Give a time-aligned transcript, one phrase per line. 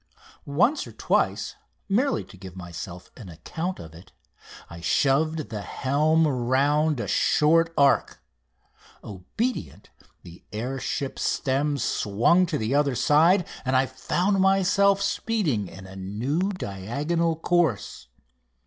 [0.47, 1.55] Once or twice,
[1.87, 4.11] merely to give myself an account of it,
[4.67, 8.19] I shoved the helm around a short arc.
[9.03, 9.91] Obedient,
[10.23, 15.85] the air ship's stem swung to the other side, and I found myself speeding in
[15.85, 18.07] a new diagonal course.